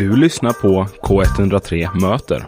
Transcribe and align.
Du 0.00 0.16
lyssnar 0.16 0.52
på 0.52 0.86
K103 1.02 2.00
Möter. 2.00 2.46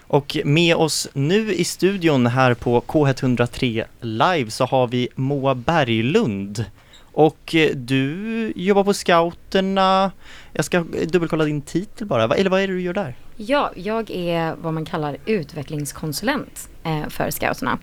Och 0.00 0.36
med 0.44 0.76
oss 0.76 1.08
nu 1.12 1.54
i 1.54 1.64
studion 1.64 2.26
här 2.26 2.54
på 2.54 2.80
K103 2.80 3.84
Live 4.00 4.50
så 4.50 4.64
har 4.64 4.86
vi 4.86 5.08
Moa 5.14 5.54
Berglund. 5.54 6.64
Och 7.12 7.54
eh, 7.54 7.70
du 7.74 8.52
jobbar 8.56 8.84
på 8.84 8.94
Scouterna. 8.94 10.12
Jag 10.52 10.64
ska 10.64 10.84
dubbelkolla 11.08 11.44
din 11.44 11.62
titel 11.62 12.06
bara. 12.06 12.34
Eller 12.34 12.50
vad 12.50 12.60
är 12.60 12.68
det 12.68 12.74
du 12.74 12.80
gör 12.80 12.94
där? 12.94 13.16
Ja, 13.36 13.72
jag 13.76 14.10
är 14.10 14.54
vad 14.62 14.74
man 14.74 14.84
kallar 14.84 15.16
utvecklingskonsulent 15.26 16.68
eh, 16.84 17.08
för 17.08 17.30
scouterna. 17.30 17.78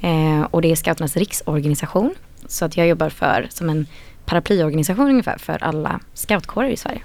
Eh, 0.00 0.42
och 0.50 0.62
det 0.62 0.70
är 0.70 0.76
scouternas 0.76 1.16
riksorganisation. 1.16 2.14
Så 2.46 2.64
att 2.64 2.76
jag 2.76 2.86
jobbar 2.86 3.08
för, 3.10 3.46
som 3.50 3.68
en 3.68 3.86
paraplyorganisation 4.24 5.08
ungefär, 5.08 5.38
för 5.38 5.64
alla 5.64 6.00
scoutkårer 6.14 6.68
i 6.68 6.76
Sverige. 6.76 7.02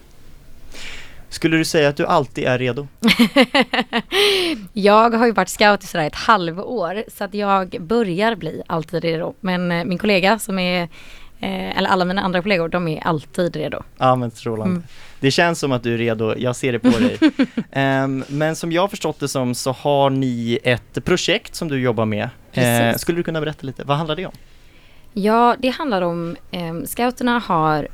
Skulle 1.34 1.58
du 1.58 1.66
säga 1.66 1.90
att 1.90 1.98
du 1.98 2.06
alltid 2.06 2.44
är 2.44 2.58
redo? 2.58 2.88
jag 4.74 5.14
har 5.14 5.26
ju 5.26 5.32
varit 5.32 5.50
scout 5.50 5.84
i 5.84 5.88
sådär 5.88 6.08
ett 6.08 6.16
halvår, 6.16 7.04
så 7.08 7.24
att 7.24 7.34
jag 7.34 7.76
börjar 7.80 8.36
bli 8.36 8.62
alltid 8.68 9.04
redo. 9.04 9.34
Men 9.40 9.72
eh, 9.72 9.86
min 9.86 9.98
kollega 9.98 10.40
som 10.40 10.60
är, 10.60 10.84
eh, 11.40 11.78
eller 11.78 11.90
alla 11.90 12.06
mina 12.06 12.22
andra 12.22 12.42
kollegor, 12.42 12.70
de 12.70 12.88
är 12.88 13.08
alltid 13.08 13.56
redo. 13.56 13.84
Ja 13.98 14.16
men 14.16 14.32
strålande. 14.32 14.76
Mm. 14.76 14.84
Det 15.20 15.32
känns 15.32 15.60
som 15.60 15.72
att 15.72 15.84
du 15.84 15.94
är 15.94 15.98
redo, 15.98 16.34
jag 16.38 16.56
ser 16.56 16.72
det 16.72 16.80
på 16.80 16.90
dig. 16.90 17.18
Ehm, 17.72 18.24
men 18.28 18.56
som 18.56 18.72
jag 18.72 18.90
förstått 18.90 19.20
det 19.20 19.28
som 19.28 19.56
så 19.56 19.72
har 19.72 20.10
ni 20.10 20.60
ett 20.64 21.06
projekt 21.06 21.56
som 21.56 21.68
du 21.68 21.82
jobbar 21.82 22.06
med. 22.06 22.30
Precis. 22.52 23.02
skulle 23.02 23.20
du 23.20 23.24
kunna 23.24 23.42
berätta 23.42 23.68
lite, 23.68 23.84
vad 23.84 23.98
handlar 23.98 24.16
det 24.16 24.26
om? 24.26 24.34
Ja, 25.14 25.56
det 25.60 25.70
handlar 25.70 26.02
om, 26.02 26.36
eh, 26.52 26.74
scouterna 26.86 27.40
har 27.40 27.88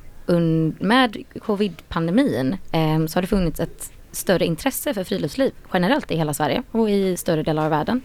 med 0.80 1.24
covid-pandemin 1.42 2.58
eh, 2.72 3.06
så 3.06 3.18
har 3.18 3.22
det 3.22 3.28
funnits 3.28 3.60
ett 3.60 3.92
större 4.12 4.46
intresse 4.46 4.94
för 4.94 5.04
friluftsliv 5.04 5.52
generellt 5.74 6.12
i 6.12 6.16
hela 6.16 6.34
Sverige 6.34 6.64
och 6.72 6.90
i 6.90 7.18
större 7.18 7.44
delar 7.44 7.64
av 7.64 7.70
världen. 7.70 8.02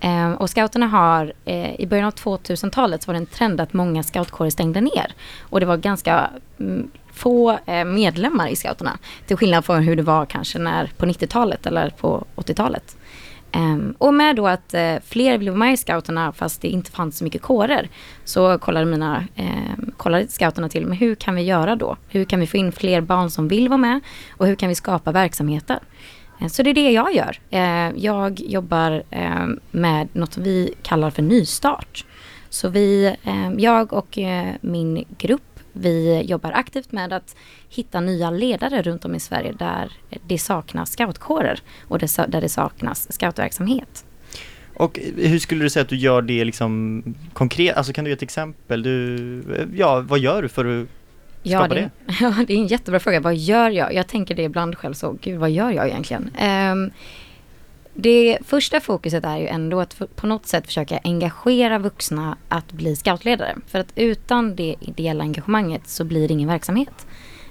Eh, 0.00 0.32
och 0.32 0.50
scouterna 0.50 0.86
har, 0.86 1.32
eh, 1.44 1.80
i 1.80 1.86
början 1.86 2.06
av 2.06 2.14
2000-talet 2.14 3.02
så 3.02 3.06
var 3.06 3.14
det 3.14 3.20
en 3.20 3.26
trend 3.26 3.60
att 3.60 3.72
många 3.72 4.02
scoutkårer 4.02 4.50
stängde 4.50 4.80
ner. 4.80 5.14
Och 5.40 5.60
det 5.60 5.66
var 5.66 5.76
ganska 5.76 6.30
mm, 6.60 6.90
få 7.12 7.58
eh, 7.66 7.84
medlemmar 7.84 8.48
i 8.48 8.56
scouterna. 8.56 8.98
Till 9.26 9.36
skillnad 9.36 9.64
från 9.64 9.82
hur 9.82 9.96
det 9.96 10.02
var 10.02 10.26
kanske 10.26 10.58
när 10.58 10.90
på 10.96 11.06
90-talet 11.06 11.66
eller 11.66 11.90
på 11.90 12.24
80-talet. 12.36 12.96
Um, 13.56 13.94
och 13.98 14.14
med 14.14 14.36
då 14.36 14.48
att 14.48 14.74
uh, 14.74 14.96
fler 15.04 15.38
ville 15.38 15.50
vara 15.50 15.58
med 15.58 15.72
i 15.72 15.76
scouterna 15.76 16.32
fast 16.32 16.62
det 16.62 16.68
inte 16.68 16.90
fanns 16.90 17.18
så 17.18 17.24
mycket 17.24 17.42
kårer 17.42 17.88
så 18.24 18.58
kollade, 18.58 18.86
mina, 18.86 19.24
um, 19.36 19.92
kollade 19.96 20.28
scouterna 20.28 20.68
till 20.68 20.86
men 20.86 20.96
hur 20.96 21.14
kan 21.14 21.34
vi 21.34 21.42
göra 21.42 21.76
då? 21.76 21.96
Hur 22.08 22.24
kan 22.24 22.40
vi 22.40 22.46
få 22.46 22.56
in 22.56 22.72
fler 22.72 23.00
barn 23.00 23.30
som 23.30 23.48
vill 23.48 23.68
vara 23.68 23.78
med 23.78 24.00
och 24.36 24.46
hur 24.46 24.54
kan 24.54 24.68
vi 24.68 24.74
skapa 24.74 25.12
verksamheter? 25.12 25.78
Uh, 26.42 26.48
Så 26.48 26.62
det 26.62 26.70
är 26.70 26.74
det 26.74 26.90
jag 26.90 27.14
gör. 27.14 27.40
Uh, 27.52 27.98
Jag 27.98 28.40
jobbar 28.40 29.02
med 29.70 30.08
något 30.12 30.36
vi 30.36 30.74
kallar 30.82 31.10
för 31.10 31.22
nystart. 31.22 32.04
Så 32.48 32.68
vi, 32.68 33.16
jag 33.58 33.92
och 33.92 34.18
eh, 34.18 34.54
min 34.60 35.04
grupp, 35.18 35.53
vi 35.74 36.22
jobbar 36.22 36.52
aktivt 36.52 36.92
med 36.92 37.12
att 37.12 37.36
hitta 37.68 38.00
nya 38.00 38.30
ledare 38.30 38.82
runt 38.82 39.04
om 39.04 39.14
i 39.14 39.20
Sverige 39.20 39.52
där 39.52 39.92
det 40.26 40.38
saknas 40.38 40.92
scoutkårer 40.92 41.60
och 41.88 41.98
där 41.98 42.40
det 42.40 42.48
saknas 42.48 43.12
scoutverksamhet. 43.12 44.04
Och 44.76 44.98
hur 45.16 45.38
skulle 45.38 45.64
du 45.64 45.70
säga 45.70 45.82
att 45.82 45.88
du 45.88 45.96
gör 45.96 46.22
det 46.22 46.44
liksom 46.44 47.02
konkret, 47.32 47.76
alltså 47.76 47.92
kan 47.92 48.04
du 48.04 48.10
ge 48.10 48.14
ett 48.14 48.22
exempel? 48.22 48.82
Du, 48.82 49.68
ja, 49.74 50.00
vad 50.00 50.18
gör 50.18 50.42
du 50.42 50.48
för 50.48 50.82
att 50.82 50.88
Ja 51.46 51.58
skapa 51.58 51.74
det, 51.74 51.80
det? 51.80 51.90
ja, 52.20 52.34
det 52.46 52.52
är 52.52 52.58
en 52.58 52.66
jättebra 52.66 53.00
fråga. 53.00 53.20
Vad 53.20 53.36
gör 53.36 53.70
jag? 53.70 53.94
Jag 53.94 54.06
tänker 54.06 54.34
det 54.34 54.42
ibland 54.42 54.78
själv 54.78 54.94
så, 54.94 55.16
gud 55.20 55.38
vad 55.38 55.50
gör 55.50 55.70
jag 55.70 55.88
egentligen? 55.88 56.30
Ehm, 56.38 56.90
det 57.94 58.38
första 58.46 58.80
fokuset 58.80 59.24
är 59.24 59.36
ju 59.36 59.46
ändå 59.46 59.80
att 59.80 60.02
på 60.16 60.26
något 60.26 60.46
sätt 60.46 60.66
försöka 60.66 61.00
engagera 61.04 61.78
vuxna 61.78 62.36
att 62.48 62.72
bli 62.72 62.96
scoutledare. 62.96 63.56
För 63.66 63.78
att 63.78 63.92
utan 63.94 64.56
det 64.56 64.76
ideella 64.80 65.24
engagemanget 65.24 65.88
så 65.88 66.04
blir 66.04 66.28
det 66.28 66.34
ingen 66.34 66.48
verksamhet. 66.48 67.06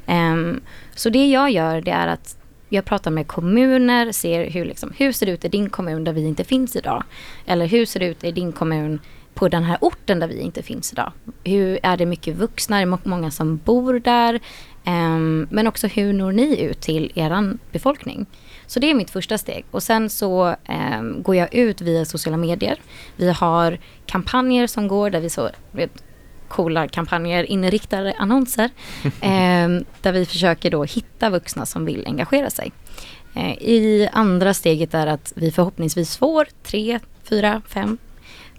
Um, 0.08 0.62
så 0.96 1.10
det 1.10 1.26
jag 1.26 1.52
gör 1.52 1.82
det 1.82 1.92
är 1.92 2.08
att 2.08 2.38
jag 2.70 2.86
pratar 2.86 3.12
med 3.12 3.28
kommuner, 3.28 4.12
ser 4.12 4.50
hur, 4.50 4.66
liksom, 4.66 4.94
hur 4.98 5.12
ser 5.12 5.26
det 5.26 5.32
ut 5.32 5.46
i 5.46 5.48
din 5.48 5.70
kommun 5.70 6.04
där 6.04 6.14
vi 6.14 6.28
inte 6.28 6.44
finns 6.44 6.76
idag? 6.76 7.04
Eller 7.46 7.66
hur 7.66 7.86
ser 7.86 8.00
det 8.00 8.06
ut 8.06 8.24
i 8.24 8.32
din 8.32 8.52
kommun 8.52 9.00
på 9.34 9.48
den 9.48 9.64
här 9.64 9.78
orten 9.82 10.20
där 10.20 10.28
vi 10.28 10.40
inte 10.40 10.64
finns 10.64 10.94
idag? 10.94 11.12
Hur 11.44 11.80
är 11.84 11.98
det 11.98 12.06
mycket 12.06 12.36
vuxna? 12.36 12.82
Är 12.82 12.86
det 12.86 12.98
många 13.04 13.32
som 13.32 13.58
bor 13.58 14.00
där? 14.00 14.40
Ehm, 14.86 15.48
men 15.52 15.68
också 15.68 15.88
hur 15.88 16.14
når 16.14 16.32
ni 16.32 16.62
ut 16.62 16.82
till 16.82 17.12
er 17.16 17.58
befolkning? 17.72 18.26
Så 18.68 18.80
det 18.80 18.90
är 18.90 18.94
mitt 18.94 19.10
första 19.10 19.38
steg. 19.38 19.66
Och 19.72 19.84
sen 19.84 20.10
så 20.10 20.56
ehm, 20.66 21.24
går 21.24 21.36
jag 21.36 21.54
ut 21.54 21.82
via 21.82 22.06
sociala 22.06 22.38
medier. 22.38 22.80
Vi 23.16 23.32
har 23.32 23.80
kampanjer 24.06 24.68
som 24.68 24.88
går 24.88 25.10
där 25.10 25.22
vi 25.22 25.30
så, 25.30 25.50
vet, 25.72 26.04
coola 26.48 26.88
kampanjer, 26.88 27.44
inriktade 27.44 28.14
annonser. 28.18 28.70
ehm, 29.22 29.86
där 30.02 30.12
vi 30.12 30.26
försöker 30.26 30.72
då 30.72 30.84
hitta 30.84 31.30
vuxna 31.30 31.66
som 31.66 31.86
vill 31.86 32.08
engagera 32.08 32.50
sig. 32.50 32.72
I 33.60 34.08
andra 34.12 34.54
steget 34.54 34.94
är 34.94 35.08
att 35.08 35.34
vi 35.36 35.52
förhoppningsvis 35.52 36.18
får 36.18 36.48
tre, 36.64 37.00
fyra, 37.24 37.62
fem 37.68 37.98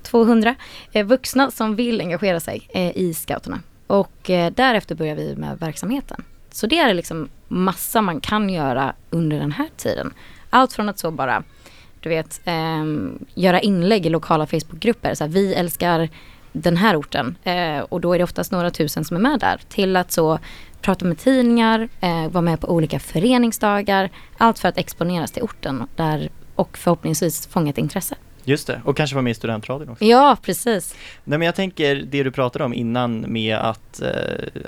200 0.02 0.54
eh, 0.92 1.06
vuxna 1.06 1.50
som 1.50 1.76
vill 1.76 2.00
engagera 2.00 2.40
sig 2.40 2.68
eh, 2.74 2.96
i 2.96 3.14
scouterna. 3.14 3.60
Och 3.86 4.30
eh, 4.30 4.52
därefter 4.52 4.94
börjar 4.94 5.16
vi 5.16 5.36
med 5.36 5.58
verksamheten. 5.58 6.24
Så 6.50 6.66
det 6.66 6.78
är 6.78 6.94
liksom 6.94 7.28
massa 7.48 8.02
man 8.02 8.20
kan 8.20 8.50
göra 8.50 8.94
under 9.10 9.38
den 9.38 9.52
här 9.52 9.68
tiden. 9.76 10.12
Allt 10.50 10.72
från 10.72 10.88
att 10.88 10.98
så 10.98 11.10
bara, 11.10 11.42
du 12.00 12.08
vet, 12.08 12.40
eh, 12.44 12.84
göra 13.34 13.60
inlägg 13.60 14.06
i 14.06 14.08
lokala 14.08 14.46
Facebookgrupper. 14.46 15.14
Så 15.14 15.24
här, 15.24 15.30
vi 15.30 15.54
älskar 15.54 16.08
den 16.52 16.76
här 16.76 17.00
orten 17.00 17.36
eh, 17.44 17.78
och 17.78 18.00
då 18.00 18.12
är 18.12 18.18
det 18.18 18.24
oftast 18.24 18.52
några 18.52 18.70
tusen 18.70 19.04
som 19.04 19.16
är 19.16 19.20
med 19.20 19.40
där. 19.40 19.60
Till 19.68 19.96
att 19.96 20.12
så 20.12 20.38
prata 20.80 21.04
med 21.04 21.18
tidningar, 21.18 21.88
eh, 22.00 22.28
vara 22.28 22.42
med 22.42 22.60
på 22.60 22.68
olika 22.68 22.98
föreningsdagar. 22.98 24.10
Allt 24.38 24.58
för 24.58 24.68
att 24.68 24.78
exponeras 24.78 25.30
till 25.30 25.42
orten 25.42 25.86
där 25.96 26.30
och 26.54 26.78
förhoppningsvis 26.78 27.46
fånga 27.46 27.70
ett 27.70 27.78
intresse. 27.78 28.14
Just 28.44 28.66
det, 28.66 28.80
och 28.84 28.96
kanske 28.96 29.16
vara 29.16 29.22
med 29.22 29.30
i 29.30 29.34
studentradion 29.34 29.88
också. 29.88 30.04
Ja, 30.04 30.36
precis. 30.42 30.94
Nej 31.24 31.38
men 31.38 31.46
jag 31.46 31.54
tänker 31.54 31.96
det 31.96 32.22
du 32.22 32.30
pratade 32.30 32.64
om 32.64 32.74
innan 32.74 33.24
med 33.28 33.56
att, 33.56 34.02
eh, 34.02 34.10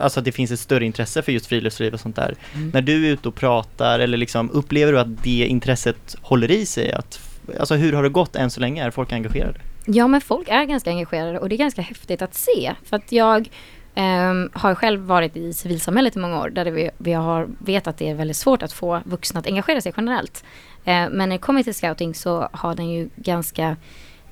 alltså 0.00 0.20
att 0.20 0.25
det 0.25 0.32
finns 0.32 0.50
ett 0.50 0.60
större 0.60 0.84
intresse 0.84 1.22
för 1.22 1.32
just 1.32 1.47
friluftsliv 1.47 1.94
och 1.94 2.00
sånt 2.00 2.16
där. 2.16 2.34
Mm. 2.54 2.70
När 2.70 2.82
du 2.82 3.06
är 3.06 3.10
ute 3.10 3.28
och 3.28 3.34
pratar 3.34 4.00
eller 4.00 4.16
liksom, 4.16 4.50
upplever 4.50 4.92
du 4.92 4.98
att 4.98 5.22
det 5.22 5.47
intresset 5.47 6.16
håller 6.22 6.50
i 6.50 6.66
sig? 6.66 6.92
Att, 6.92 7.20
alltså 7.60 7.75
hur 7.75 7.92
har 7.92 8.03
det 8.03 8.09
gått 8.09 8.37
än 8.37 8.50
så 8.50 8.60
länge? 8.60 8.84
Är 8.84 8.91
folk 8.91 9.12
engagerade? 9.12 9.59
Ja, 9.87 10.06
men 10.06 10.20
folk 10.20 10.48
är 10.48 10.64
ganska 10.64 10.91
engagerade 10.91 11.38
och 11.38 11.48
det 11.48 11.54
är 11.54 11.58
ganska 11.58 11.82
häftigt 11.82 12.22
att 12.22 12.34
se. 12.34 12.75
För 12.84 12.97
att 12.97 13.12
jag 13.12 13.48
ehm, 13.94 14.50
har 14.53 14.75
själv 14.75 15.00
varit 15.00 15.37
i 15.37 15.53
civilsamhället 15.53 16.16
i 16.16 16.19
många 16.19 16.41
år 16.41 16.48
där 16.48 16.64
vi, 16.64 16.91
vi 16.98 17.12
har 17.12 17.48
vet 17.58 17.87
att 17.87 17.98
det 17.98 18.08
är 18.08 18.14
väldigt 18.14 18.37
svårt 18.37 18.62
att 18.62 18.72
få 18.72 19.00
vuxna 19.04 19.41
att 19.41 19.47
engagera 19.47 19.81
sig 19.81 19.93
generellt. 19.97 20.44
Eh, 20.87 21.11
men 21.11 21.17
när 21.17 21.27
det 21.27 21.39
kommer 21.39 21.63
till 21.63 21.75
scouting 21.75 22.15
så 22.15 22.49
har 22.53 22.75
den 22.75 22.91
ju 22.91 23.09
ganska 23.17 23.77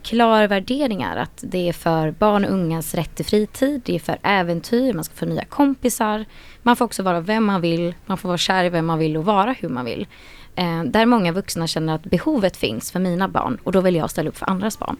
klara 0.03 0.47
värderingar 0.47 1.17
att 1.17 1.45
det 1.47 1.69
är 1.69 1.73
för 1.73 2.11
barn 2.11 2.45
och 2.45 2.51
ungas 2.51 2.95
rätt 2.95 3.15
till 3.15 3.25
fritid, 3.25 3.83
det 3.85 3.95
är 3.95 3.99
för 3.99 4.19
äventyr, 4.23 4.93
man 4.93 5.05
ska 5.05 5.15
få 5.15 5.27
nya 5.27 5.45
kompisar. 5.45 6.25
Man 6.63 6.77
får 6.77 6.85
också 6.85 7.03
vara 7.03 7.21
vem 7.21 7.45
man 7.45 7.61
vill, 7.61 7.95
man 8.07 8.19
får 8.19 8.29
vara 8.29 8.39
kär 8.39 8.65
i 8.65 8.69
vem 8.69 8.87
man 8.87 8.99
vill 8.99 9.17
och 9.17 9.25
vara 9.25 9.53
hur 9.53 9.69
man 9.69 9.85
vill. 9.85 10.07
Eh, 10.55 10.85
där 10.85 11.07
många 11.07 11.33
vuxna 11.33 11.67
känner 11.67 11.95
att 11.95 12.05
behovet 12.05 12.57
finns 12.57 12.93
för 12.93 13.01
mina 13.01 13.29
barn 13.29 13.59
och 13.65 13.73
då 13.73 13.81
vill 13.81 13.95
jag 13.95 14.11
ställa 14.11 14.29
upp 14.29 14.37
för 14.37 14.51
andras 14.51 14.79
barn. 14.79 14.97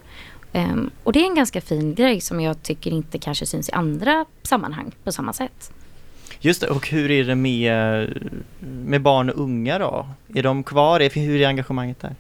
Eh, 0.53 0.77
och 1.05 1.13
det 1.13 1.21
är 1.21 1.27
en 1.27 1.35
ganska 1.35 1.61
fin 1.61 1.95
grej 1.95 2.21
som 2.21 2.41
jag 2.41 2.63
tycker 2.63 2.91
inte 2.91 3.19
kanske 3.19 3.47
syns 3.47 3.69
i 3.69 3.73
andra 3.73 4.25
sammanhang 4.43 4.93
på 5.05 5.13
samma 5.13 5.33
sätt. 5.33 5.73
Just 6.45 6.61
det, 6.61 6.67
och 6.67 6.89
hur 6.89 7.11
är 7.11 7.25
det 7.25 7.35
med, 7.35 8.09
med 8.61 9.03
barn 9.03 9.31
och 9.31 9.41
unga 9.41 9.79
då? 9.79 10.07
Är 10.35 10.43
de 10.43 10.63
kvar? 10.63 11.01
Hur 11.15 11.41
är 11.41 11.49
engagemanget 11.49 12.01
där? 12.01 12.15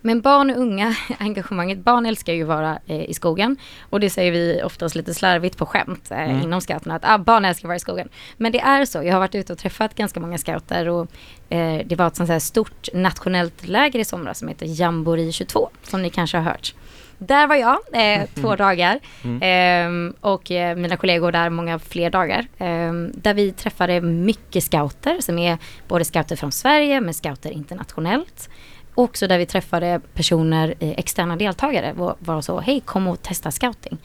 Men 0.00 0.20
barn 0.20 0.50
och 0.50 0.56
unga, 0.60 0.94
engagemanget, 1.18 1.78
barn 1.78 2.06
älskar 2.06 2.32
ju 2.32 2.42
att 2.42 2.48
vara 2.48 2.78
eh, 2.86 3.10
i 3.10 3.14
skogen. 3.14 3.56
Och 3.90 4.00
det 4.00 4.10
säger 4.10 4.32
vi 4.32 4.60
oftast 4.64 4.94
lite 4.94 5.14
slarvigt 5.14 5.56
på 5.56 5.66
skämt 5.66 6.10
eh, 6.10 6.18
Mm. 6.18 6.42
inom 6.42 6.60
scouterna, 6.60 6.94
att 6.94 7.02
ah, 7.04 7.18
barn 7.18 7.44
älskar 7.44 7.66
att 7.66 7.68
vara 7.68 7.76
i 7.76 7.80
skogen. 7.80 8.08
Men 8.36 8.52
det 8.52 8.60
är 8.60 8.84
så, 8.84 9.02
jag 9.02 9.12
har 9.12 9.20
varit 9.20 9.34
ute 9.34 9.52
och 9.52 9.58
träffat 9.58 9.94
ganska 9.94 10.20
många 10.20 10.38
scouter 10.38 10.88
och 10.88 11.06
eh, 11.48 11.82
det 11.86 11.96
var 11.96 12.06
ett 12.06 12.16
sånt 12.16 12.28
här 12.30 12.38
stort 12.38 12.88
nationellt 12.94 13.66
läger 13.68 13.98
i 13.98 14.04
somras 14.04 14.38
som 14.38 14.48
heter 14.48 14.66
Jamboree 14.80 15.32
22, 15.32 15.70
som 15.82 16.02
ni 16.02 16.10
kanske 16.10 16.36
har 16.36 16.44
hört. 16.44 16.74
Där 17.20 17.46
var 17.46 17.56
jag, 17.56 17.78
eh, 17.92 18.26
två 18.34 18.56
dagar. 18.56 19.00
Mm. 19.24 19.38
Ehm, 19.42 20.14
och 20.20 20.50
eh, 20.50 20.76
mina 20.76 20.96
kollegor 20.96 21.32
där 21.32 21.50
många 21.50 21.78
fler 21.78 22.10
dagar. 22.10 22.46
Ehm, 22.58 23.10
där 23.14 23.34
vi 23.34 23.52
träffade 23.52 24.00
mycket 24.00 24.64
scouter 24.64 25.20
som 25.20 25.38
är 25.38 25.58
både 25.88 26.04
scouter 26.04 26.36
från 26.36 26.52
Sverige 26.52 27.00
men 27.00 27.14
scouter 27.14 27.50
internationellt. 27.50 28.50
Också 28.98 29.26
där 29.26 29.38
vi 29.38 29.46
träffade 29.46 30.00
personer, 30.14 30.74
externa 30.80 31.36
deltagare, 31.36 31.92
var, 31.92 32.16
var 32.18 32.40
så 32.40 32.60
hej 32.60 32.80
kom 32.80 33.06
och 33.06 33.22
testa 33.22 33.50
scouting. 33.50 33.98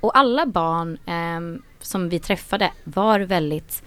Och 0.00 0.18
alla 0.18 0.46
barn 0.46 0.98
eh, 1.06 1.62
som 1.80 2.08
vi 2.08 2.18
träffade 2.18 2.70
var 2.84 3.20
väldigt 3.20 3.82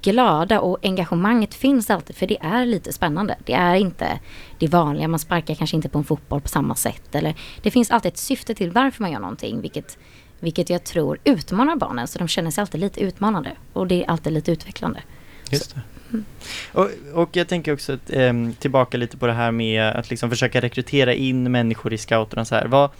glada 0.00 0.60
och 0.60 0.78
engagemanget 0.82 1.54
finns 1.54 1.90
alltid 1.90 2.16
för 2.16 2.26
det 2.26 2.38
är 2.40 2.66
lite 2.66 2.92
spännande. 2.92 3.36
Det 3.44 3.52
är 3.52 3.74
inte 3.74 4.20
det 4.58 4.68
vanliga, 4.68 5.08
man 5.08 5.18
sparkar 5.18 5.54
kanske 5.54 5.76
inte 5.76 5.88
på 5.88 5.98
en 5.98 6.04
fotboll 6.04 6.40
på 6.40 6.48
samma 6.48 6.74
sätt 6.74 7.14
eller 7.14 7.34
det 7.62 7.70
finns 7.70 7.90
alltid 7.90 8.12
ett 8.12 8.18
syfte 8.18 8.54
till 8.54 8.70
varför 8.70 9.02
man 9.02 9.12
gör 9.12 9.20
någonting 9.20 9.60
vilket, 9.60 9.98
vilket 10.40 10.70
jag 10.70 10.84
tror 10.84 11.18
utmanar 11.24 11.76
barnen 11.76 12.08
så 12.08 12.18
de 12.18 12.28
känner 12.28 12.50
sig 12.50 12.62
alltid 12.62 12.80
lite 12.80 13.00
utmanade 13.00 13.56
och 13.72 13.86
det 13.86 14.04
är 14.04 14.10
alltid 14.10 14.32
lite 14.32 14.52
utvecklande. 14.52 15.02
Just 15.50 15.74
det. 15.74 15.80
Mm. 16.12 16.24
Och, 16.72 16.88
och 17.14 17.28
jag 17.32 17.48
tänker 17.48 17.72
också 17.72 17.92
att, 17.92 18.10
eh, 18.10 18.32
tillbaka 18.58 18.96
lite 18.96 19.16
på 19.16 19.26
det 19.26 19.32
här 19.32 19.50
med 19.52 19.84
att 19.84 20.10
liksom 20.10 20.30
försöka 20.30 20.60
rekrytera 20.60 21.14
in 21.14 21.52
människor 21.52 21.92
i 21.92 21.98
scouterna 21.98 22.44
så 22.44 22.54
här. 22.54 22.66
Vad, 22.66 22.90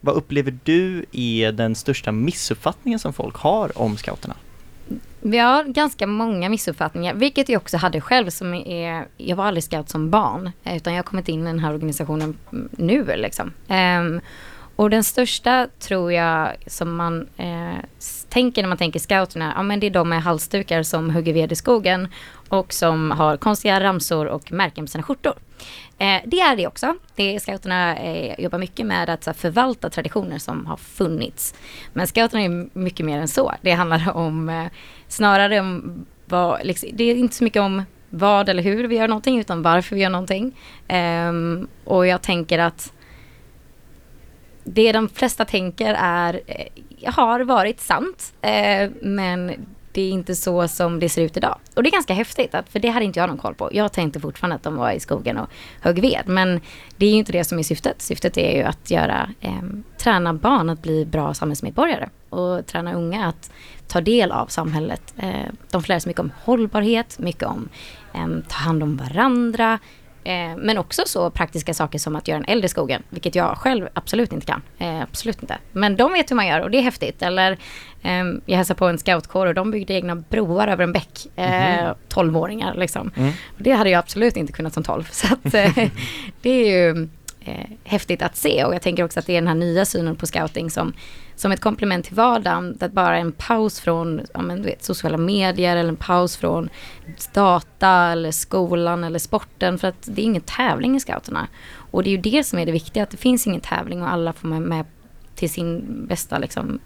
vad 0.00 0.14
upplever 0.14 0.58
du 0.64 1.04
är 1.12 1.52
den 1.52 1.74
största 1.74 2.12
missuppfattningen 2.12 2.98
som 2.98 3.12
folk 3.12 3.36
har 3.36 3.78
om 3.78 3.96
scouterna? 3.96 4.34
Vi 5.20 5.38
har 5.38 5.64
ganska 5.64 6.06
många 6.06 6.48
missuppfattningar, 6.48 7.14
vilket 7.14 7.48
jag 7.48 7.62
också 7.62 7.76
hade 7.76 8.00
själv 8.00 8.30
som 8.30 8.54
är, 8.54 9.06
jag 9.16 9.36
var 9.36 9.44
aldrig 9.44 9.64
scout 9.64 9.88
som 9.88 10.10
barn, 10.10 10.50
utan 10.64 10.92
jag 10.92 10.98
har 10.98 11.04
kommit 11.04 11.28
in 11.28 11.42
i 11.42 11.44
den 11.44 11.58
här 11.58 11.74
organisationen 11.74 12.36
nu 12.70 13.06
liksom. 13.16 13.52
Um, 13.68 14.20
och 14.76 14.90
den 14.90 15.04
största 15.04 15.68
tror 15.78 16.12
jag 16.12 16.56
som 16.66 16.96
man 16.96 17.28
eh, 17.36 17.84
tänker 18.28 18.62
när 18.62 18.68
man 18.68 18.78
tänker 18.78 19.00
scouterna, 19.00 19.52
ja 19.56 19.62
men 19.62 19.80
det 19.80 19.86
är 19.86 19.90
de 19.90 20.08
med 20.08 20.22
halsdukar 20.22 20.82
som 20.82 21.10
hugger 21.10 21.32
ved 21.32 21.52
i 21.52 21.56
skogen 21.56 22.08
och 22.48 22.72
som 22.72 23.10
har 23.10 23.36
konstiga 23.36 23.80
ramsor 23.80 24.26
och 24.26 24.52
märken 24.52 24.84
på 24.84 24.90
sina 24.90 25.02
skjortor. 25.02 25.34
Eh, 25.98 26.20
det 26.24 26.40
är 26.40 26.56
det 26.56 26.66
också. 26.66 26.96
Det, 27.14 27.40
scouterna 27.40 27.96
eh, 27.96 28.40
jobbar 28.40 28.58
mycket 28.58 28.86
med 28.86 29.10
att 29.10 29.26
här, 29.26 29.32
förvalta 29.32 29.90
traditioner 29.90 30.38
som 30.38 30.66
har 30.66 30.76
funnits. 30.76 31.54
Men 31.92 32.06
scouterna 32.06 32.42
är 32.42 32.78
mycket 32.78 33.06
mer 33.06 33.18
än 33.18 33.28
så. 33.28 33.54
Det 33.62 33.70
handlar 33.70 34.16
om 34.16 34.48
eh, 34.48 34.66
snarare 35.08 35.60
om 35.60 36.06
vad, 36.26 36.66
liksom, 36.66 36.88
det 36.92 37.04
är 37.04 37.14
inte 37.14 37.34
så 37.34 37.44
mycket 37.44 37.62
om 37.62 37.82
vad 38.10 38.48
eller 38.48 38.62
hur 38.62 38.88
vi 38.88 38.96
gör 38.96 39.08
någonting 39.08 39.38
utan 39.38 39.62
varför 39.62 39.96
vi 39.96 40.02
gör 40.02 40.10
någonting. 40.10 40.56
Ehm, 40.88 41.68
och 41.84 42.06
jag 42.06 42.22
tänker 42.22 42.58
att 42.58 42.92
det 44.64 44.92
de 44.92 45.08
flesta 45.08 45.44
tänker 45.44 45.94
är, 45.98 46.40
eh, 46.46 47.12
har 47.14 47.40
varit 47.40 47.80
sant, 47.80 48.34
eh, 48.42 48.90
men 49.02 49.66
det 49.94 50.02
är 50.02 50.10
inte 50.10 50.34
så 50.34 50.68
som 50.68 51.00
det 51.00 51.08
ser 51.08 51.22
ut 51.22 51.36
idag. 51.36 51.58
Och 51.74 51.82
det 51.82 51.88
är 51.88 51.92
ganska 51.92 52.14
häftigt, 52.14 52.54
att, 52.54 52.68
för 52.68 52.78
det 52.78 52.88
hade 52.88 53.04
inte 53.04 53.20
jag 53.20 53.28
någon 53.28 53.38
koll 53.38 53.54
på. 53.54 53.68
Jag 53.72 53.92
tänkte 53.92 54.20
fortfarande 54.20 54.56
att 54.56 54.62
de 54.62 54.76
var 54.76 54.90
i 54.90 55.00
skogen 55.00 55.38
och 55.38 55.48
högg 55.80 56.00
ved, 56.00 56.22
men 56.26 56.60
det 56.96 57.06
är 57.06 57.10
ju 57.10 57.16
inte 57.16 57.32
det 57.32 57.44
som 57.44 57.58
är 57.58 57.62
syftet. 57.62 58.02
Syftet 58.02 58.36
är 58.36 58.56
ju 58.56 58.62
att 58.62 58.90
göra, 58.90 59.30
eh, 59.40 59.62
träna 59.98 60.34
barn 60.34 60.70
att 60.70 60.82
bli 60.82 61.04
bra 61.04 61.34
samhällsmedborgare 61.34 62.08
och 62.28 62.66
träna 62.66 62.94
unga 62.94 63.26
att 63.26 63.50
ta 63.88 64.00
del 64.00 64.32
av 64.32 64.46
samhället. 64.46 65.14
Eh, 65.18 65.52
de 65.70 65.82
får 65.82 65.88
lära 65.88 66.00
sig 66.00 66.10
mycket 66.10 66.20
om 66.20 66.32
hållbarhet, 66.44 67.18
mycket 67.18 67.48
om 67.48 67.68
eh, 68.14 68.26
ta 68.48 68.56
hand 68.56 68.82
om 68.82 68.96
varandra, 68.96 69.78
Eh, 70.24 70.56
men 70.56 70.78
också 70.78 71.02
så 71.06 71.30
praktiska 71.30 71.74
saker 71.74 71.98
som 71.98 72.16
att 72.16 72.28
göra 72.28 72.38
en 72.38 72.44
eld 72.44 72.64
i 72.64 72.68
skogen, 72.68 73.02
vilket 73.10 73.34
jag 73.34 73.58
själv 73.58 73.88
absolut 73.94 74.32
inte 74.32 74.46
kan. 74.46 74.62
Eh, 74.78 75.02
absolut 75.02 75.42
inte. 75.42 75.58
Men 75.72 75.96
de 75.96 76.12
vet 76.12 76.30
hur 76.30 76.36
man 76.36 76.46
gör 76.46 76.60
och 76.60 76.70
det 76.70 76.78
är 76.78 76.82
häftigt. 76.82 77.22
Eller 77.22 77.52
eh, 78.02 78.24
jag 78.46 78.56
hälsade 78.56 78.78
på 78.78 78.88
en 78.88 78.98
scoutkår 78.98 79.46
och 79.46 79.54
de 79.54 79.70
byggde 79.70 79.94
egna 79.94 80.14
broar 80.14 80.68
över 80.68 80.84
en 80.84 80.92
bäck. 80.92 81.26
Mm. 81.36 81.94
12-åringar 82.08 82.74
liksom. 82.74 83.10
Mm. 83.16 83.32
Det 83.58 83.70
hade 83.70 83.90
jag 83.90 83.98
absolut 83.98 84.36
inte 84.36 84.52
kunnat 84.52 84.74
som 84.74 84.82
12. 84.82 85.08
Så 85.10 85.26
att, 85.34 85.54
eh, 85.54 85.70
det 86.42 86.50
är 86.50 86.70
ju 86.70 87.08
eh, 87.44 87.70
häftigt 87.84 88.22
att 88.22 88.36
se 88.36 88.64
och 88.64 88.74
jag 88.74 88.82
tänker 88.82 89.04
också 89.04 89.20
att 89.20 89.26
det 89.26 89.32
är 89.32 89.40
den 89.40 89.48
här 89.48 89.54
nya 89.54 89.84
synen 89.84 90.16
på 90.16 90.26
scouting 90.26 90.70
som, 90.70 90.92
som 91.36 91.52
ett 91.52 91.60
komplement 91.60 92.04
till 92.04 92.14
vardagen, 92.14 92.78
att 92.80 92.92
bara 92.92 93.18
en 93.18 93.32
paus 93.32 93.80
från 93.80 94.20
ja, 94.34 94.42
men, 94.42 94.56
du 94.56 94.62
vet, 94.62 94.84
sociala 94.84 95.16
medier 95.16 95.76
eller 95.76 95.88
en 95.88 95.96
paus 95.96 96.36
från 96.36 96.68
data 97.32 97.88
eller 97.90 98.30
skolan 98.30 99.04
eller 99.04 99.18
sporten 99.18 99.78
för 99.78 99.88
att 99.88 100.02
det 100.02 100.22
är 100.22 100.24
ingen 100.24 100.42
tävling 100.42 100.96
i 100.96 101.00
scouterna. 101.00 101.48
Och 101.90 102.02
det 102.02 102.10
är 102.10 102.16
ju 102.16 102.22
det 102.22 102.44
som 102.44 102.58
är 102.58 102.66
det 102.66 102.72
viktiga, 102.72 103.02
att 103.02 103.10
det 103.10 103.16
finns 103.16 103.46
ingen 103.46 103.60
tävling 103.60 104.02
och 104.02 104.08
alla 104.08 104.32
får 104.32 104.48
med 104.48 104.84
till 105.34 105.50
sin 105.50 105.84
bästa 106.08 106.38
liksom, 106.38 106.78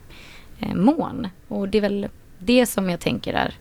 eh, 0.61 0.75
mån. 0.75 1.29
Och 1.49 1.69
det 1.69 1.79
är 1.79 1.83
väl 1.83 2.09
det 2.39 2.67
som 2.67 2.91
jag 2.91 3.01
tänker 3.01 3.35
är 3.35 3.55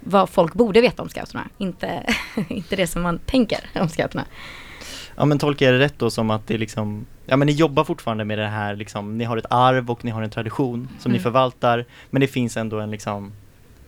vad 0.00 0.28
folk 0.28 0.54
borde 0.54 0.80
veta 0.80 1.02
om 1.02 1.08
scouterna, 1.08 1.48
inte, 1.58 2.14
inte 2.48 2.76
det 2.76 2.86
som 2.86 3.02
man 3.02 3.18
tänker 3.18 3.58
om 3.74 3.88
scouterna. 3.88 4.24
Ja 5.16 5.24
men 5.24 5.38
tolkar 5.38 5.66
jag 5.66 5.74
det 5.74 5.78
rätt 5.78 5.98
då 5.98 6.10
som 6.10 6.30
att 6.30 6.46
det 6.46 6.58
liksom, 6.58 7.06
ja 7.26 7.36
men 7.36 7.46
ni 7.46 7.52
jobbar 7.52 7.84
fortfarande 7.84 8.24
med 8.24 8.38
det 8.38 8.46
här 8.46 8.76
liksom, 8.76 9.18
ni 9.18 9.24
har 9.24 9.36
ett 9.36 9.46
arv 9.50 9.90
och 9.90 10.04
ni 10.04 10.10
har 10.10 10.22
en 10.22 10.30
tradition 10.30 10.88
som 10.98 11.10
mm. 11.10 11.16
ni 11.16 11.22
förvaltar, 11.22 11.84
men 12.10 12.20
det 12.20 12.26
finns 12.26 12.56
ändå 12.56 12.80
en 12.80 12.90
liksom, 12.90 13.32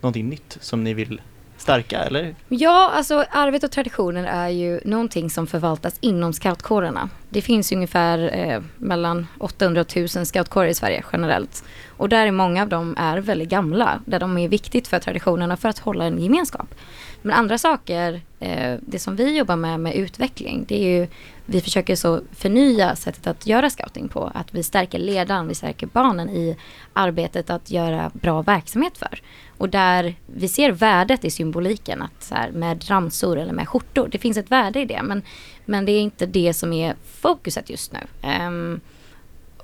någonting 0.00 0.28
nytt 0.28 0.58
som 0.60 0.84
ni 0.84 0.94
vill 0.94 1.20
stärka, 1.60 1.98
eller? 1.98 2.34
Ja, 2.48 2.90
alltså 2.94 3.24
arvet 3.30 3.64
och 3.64 3.70
traditionen 3.70 4.24
är 4.24 4.48
ju 4.48 4.80
någonting 4.84 5.30
som 5.30 5.46
förvaltas 5.46 5.96
inom 6.00 6.32
scoutkårerna. 6.32 7.08
Det 7.28 7.42
finns 7.42 7.72
ungefär 7.72 8.30
eh, 8.38 8.62
mellan 8.76 9.26
800 9.38 9.80
och 9.80 9.86
1000 9.86 10.26
scoutkårer 10.26 10.68
i 10.68 10.74
Sverige 10.74 11.04
generellt. 11.12 11.64
Och 11.96 12.08
där 12.08 12.26
är 12.26 12.30
många 12.30 12.62
av 12.62 12.68
dem 12.68 12.96
är 12.98 13.18
väldigt 13.18 13.48
gamla, 13.48 14.00
där 14.04 14.20
de 14.20 14.38
är 14.38 14.48
viktigt 14.48 14.88
för 14.88 14.98
traditionerna 14.98 15.56
för 15.56 15.68
att 15.68 15.78
hålla 15.78 16.04
en 16.04 16.18
gemenskap. 16.18 16.74
Men 17.22 17.36
andra 17.36 17.58
saker, 17.58 18.20
Eh, 18.40 18.78
det 18.80 18.98
som 18.98 19.16
vi 19.16 19.36
jobbar 19.36 19.56
med 19.56 19.80
med 19.80 19.94
utveckling, 19.94 20.64
det 20.68 20.74
är 20.74 21.00
ju 21.00 21.08
vi 21.46 21.60
försöker 21.60 21.96
så 21.96 22.20
förnya 22.32 22.96
sättet 22.96 23.26
att 23.26 23.46
göra 23.46 23.70
scouting 23.70 24.08
på. 24.08 24.30
Att 24.34 24.54
vi 24.54 24.62
stärker 24.62 24.98
ledaren, 24.98 25.48
vi 25.48 25.54
stärker 25.54 25.86
barnen 25.86 26.30
i 26.30 26.56
arbetet 26.92 27.50
att 27.50 27.70
göra 27.70 28.10
bra 28.14 28.42
verksamhet 28.42 28.98
för. 28.98 29.22
Och 29.58 29.68
där 29.68 30.14
vi 30.26 30.48
ser 30.48 30.72
värdet 30.72 31.24
i 31.24 31.30
symboliken, 31.30 32.02
att 32.02 32.22
så 32.22 32.34
här, 32.34 32.50
med 32.50 32.90
ramsor 32.90 33.38
eller 33.38 33.52
med 33.52 33.68
skjortor, 33.68 34.08
det 34.12 34.18
finns 34.18 34.36
ett 34.36 34.50
värde 34.50 34.80
i 34.80 34.84
det. 34.84 35.02
Men, 35.02 35.22
men 35.64 35.84
det 35.84 35.92
är 35.92 36.00
inte 36.00 36.26
det 36.26 36.54
som 36.54 36.72
är 36.72 36.94
fokuset 37.04 37.70
just 37.70 37.92
nu. 37.92 38.28
Um, 38.46 38.80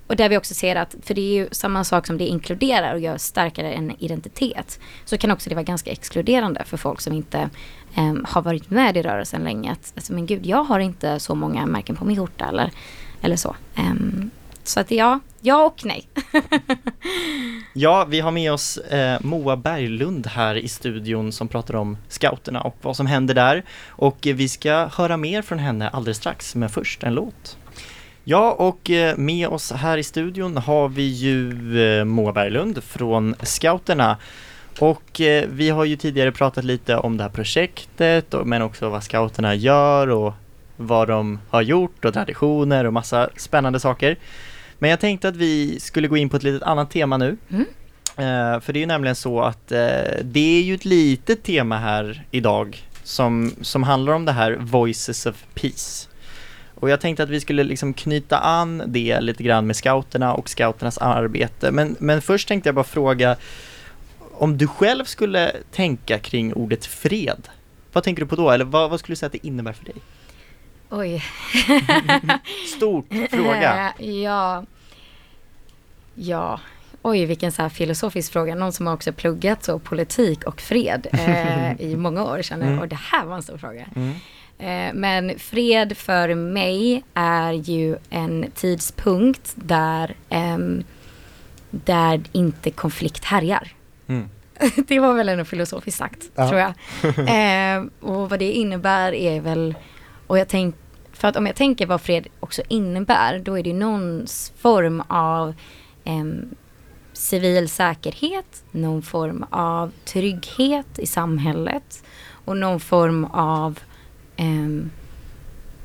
och 0.06 0.16
där 0.16 0.28
vi 0.28 0.36
också 0.36 0.54
ser 0.54 0.76
att, 0.76 0.94
för 1.02 1.14
det 1.14 1.20
är 1.20 1.34
ju 1.34 1.48
samma 1.52 1.84
sak 1.84 2.06
som 2.06 2.18
det 2.18 2.26
inkluderar 2.26 2.94
och 2.94 3.00
gör 3.00 3.18
starkare 3.18 3.72
en 3.72 3.92
identitet, 3.98 4.80
så 5.04 5.18
kan 5.18 5.30
också 5.30 5.48
det 5.48 5.54
vara 5.54 5.64
ganska 5.64 5.90
exkluderande 5.90 6.64
för 6.64 6.76
folk 6.76 7.00
som 7.00 7.12
inte 7.12 7.50
eh, 7.94 8.14
har 8.24 8.42
varit 8.42 8.70
med 8.70 8.96
i 8.96 9.02
rörelsen 9.02 9.44
länge. 9.44 9.72
Att, 9.72 9.92
alltså, 9.96 10.12
men 10.12 10.26
gud, 10.26 10.46
jag 10.46 10.64
har 10.64 10.80
inte 10.80 11.20
så 11.20 11.34
många 11.34 11.66
märken 11.66 11.96
på 11.96 12.04
min 12.04 12.16
skjorta 12.16 12.48
eller, 12.48 12.70
eller 13.20 13.36
så. 13.36 13.56
Eh, 13.76 13.94
så 14.64 14.80
att 14.80 14.90
ja, 14.90 15.20
ja 15.40 15.64
och 15.64 15.84
nej. 15.84 16.08
ja, 17.72 18.04
vi 18.08 18.20
har 18.20 18.30
med 18.30 18.52
oss 18.52 18.76
eh, 18.76 19.20
Moa 19.20 19.56
Berglund 19.56 20.26
här 20.26 20.54
i 20.54 20.68
studion 20.68 21.32
som 21.32 21.48
pratar 21.48 21.76
om 21.76 21.96
scouterna 22.08 22.60
och 22.60 22.76
vad 22.82 22.96
som 22.96 23.06
händer 23.06 23.34
där. 23.34 23.64
Och 23.88 24.18
vi 24.22 24.48
ska 24.48 24.86
höra 24.86 25.16
mer 25.16 25.42
från 25.42 25.58
henne 25.58 25.88
alldeles 25.88 26.16
strax, 26.16 26.54
men 26.54 26.68
först 26.68 27.02
en 27.02 27.14
låt. 27.14 27.56
Ja, 28.28 28.52
och 28.52 28.90
eh, 28.90 29.16
med 29.16 29.48
oss 29.48 29.72
här 29.72 29.98
i 29.98 30.02
studion 30.02 30.56
har 30.56 30.88
vi 30.88 31.02
ju 31.02 31.50
eh, 31.82 32.04
Moa 32.04 32.32
Berglund 32.32 32.84
från 32.84 33.34
Scouterna. 33.42 34.16
Och 34.78 35.20
eh, 35.20 35.48
vi 35.48 35.70
har 35.70 35.84
ju 35.84 35.96
tidigare 35.96 36.32
pratat 36.32 36.64
lite 36.64 36.96
om 36.96 37.16
det 37.16 37.22
här 37.22 37.30
projektet, 37.30 38.34
men 38.44 38.62
också 38.62 38.88
vad 38.88 39.04
Scouterna 39.04 39.54
gör 39.54 40.08
och 40.08 40.34
vad 40.76 41.08
de 41.08 41.38
har 41.50 41.62
gjort 41.62 42.04
och 42.04 42.14
traditioner 42.14 42.84
och 42.84 42.92
massa 42.92 43.30
spännande 43.36 43.80
saker. 43.80 44.18
Men 44.78 44.90
jag 44.90 45.00
tänkte 45.00 45.28
att 45.28 45.36
vi 45.36 45.80
skulle 45.80 46.08
gå 46.08 46.16
in 46.16 46.28
på 46.28 46.36
ett 46.36 46.42
litet 46.42 46.62
annat 46.62 46.90
tema 46.90 47.16
nu. 47.16 47.36
Mm. 47.50 47.66
för 48.60 48.72
det 48.72 48.78
är 48.78 48.80
ju 48.80 48.86
nämligen 48.86 49.16
så 49.16 49.40
att 49.40 49.68
det 50.22 50.58
är 50.58 50.62
ju 50.62 50.74
ett 50.74 50.84
litet 50.84 51.42
tema 51.42 51.78
här 51.78 52.24
idag 52.30 52.88
som, 53.02 53.52
som 53.60 53.82
handlar 53.82 54.12
om 54.12 54.24
det 54.24 54.32
här 54.32 54.56
Voices 54.60 55.26
of 55.26 55.44
Peace. 55.54 56.15
Och 56.80 56.90
jag 56.90 57.00
tänkte 57.00 57.22
att 57.22 57.28
vi 57.28 57.40
skulle 57.40 57.64
liksom 57.64 57.94
knyta 57.94 58.38
an 58.38 58.82
det 58.86 59.20
lite 59.20 59.42
grann 59.42 59.66
med 59.66 59.76
scouterna 59.76 60.34
och 60.34 60.48
scouternas 60.48 60.98
arbete. 60.98 61.70
Men, 61.70 61.96
men 61.98 62.22
först 62.22 62.48
tänkte 62.48 62.68
jag 62.68 62.74
bara 62.74 62.84
fråga 62.84 63.36
om 64.32 64.58
du 64.58 64.66
själv 64.66 65.04
skulle 65.04 65.52
tänka 65.72 66.18
kring 66.18 66.54
ordet 66.54 66.86
fred, 66.86 67.48
vad 67.92 68.04
tänker 68.04 68.22
du 68.22 68.28
på 68.28 68.36
då? 68.36 68.50
Eller 68.50 68.64
vad, 68.64 68.90
vad 68.90 69.00
skulle 69.00 69.12
du 69.12 69.16
säga 69.16 69.26
att 69.26 69.32
det 69.32 69.46
innebär 69.46 69.72
för 69.72 69.84
dig? 69.84 69.94
Oj. 70.90 71.24
Stort 72.76 73.08
fråga. 73.30 73.94
ja. 73.98 74.64
Ja. 76.14 76.60
Oj, 77.02 77.24
vilken 77.24 77.52
så 77.52 77.62
här 77.62 77.68
filosofisk 77.68 78.32
fråga. 78.32 78.54
Någon 78.54 78.72
som 78.72 78.86
har 78.86 78.94
också 78.94 79.12
pluggat 79.12 79.64
så 79.64 79.78
politik 79.78 80.44
och 80.44 80.60
fred 80.60 81.06
eh, 81.12 81.72
i 81.80 81.96
många 81.96 82.24
år 82.24 82.42
känner 82.42 82.66
mm. 82.66 82.78
och 82.78 82.88
det 82.88 82.98
här 83.12 83.24
var 83.24 83.36
en 83.36 83.42
stor 83.42 83.58
fråga. 83.58 83.86
Mm. 83.96 84.14
Eh, 84.58 84.94
men 84.94 85.38
fred 85.38 85.96
för 85.96 86.34
mig 86.34 87.04
är 87.14 87.52
ju 87.52 87.96
en 88.10 88.50
tidspunkt 88.54 89.52
där, 89.54 90.14
där 91.70 92.22
inte 92.32 92.70
konflikt 92.70 93.24
härjar. 93.24 93.72
Mm. 94.06 94.28
det 94.88 94.98
var 94.98 95.14
väl 95.14 95.28
ändå 95.28 95.44
filosofiskt 95.44 95.98
sagt, 95.98 96.30
ja. 96.34 96.48
tror 96.48 96.60
jag. 96.60 96.74
Och 98.00 98.30
vad 98.30 98.38
det 98.38 98.52
innebär 98.52 99.12
är 99.14 99.40
väl, 99.40 99.74
och 100.26 100.38
jag 100.38 100.48
tänk, 100.48 100.74
för 101.12 101.28
att 101.28 101.36
om 101.36 101.46
jag 101.46 101.56
tänker 101.56 101.86
vad 101.86 102.00
fred 102.00 102.26
också 102.40 102.62
innebär, 102.68 103.38
då 103.38 103.58
är 103.58 103.62
det 103.62 103.72
någon 103.72 104.26
form 104.56 105.02
av 105.08 105.54
civil 107.12 107.68
säkerhet, 107.68 108.64
någon 108.70 109.02
form 109.02 109.44
av 109.50 109.92
trygghet 110.04 110.98
i 110.98 111.06
samhället 111.06 112.04
och 112.44 112.56
någon 112.56 112.80
form 112.80 113.24
av 113.24 113.78